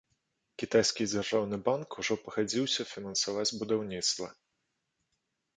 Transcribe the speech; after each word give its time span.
Кітайскі 0.61 1.03
дзяржаўны 1.11 1.59
банк 1.67 1.97
ужо 2.03 2.17
пагадзіўся 2.23 2.81
фінансаваць 2.95 3.49
будаўніцтва. 3.61 4.27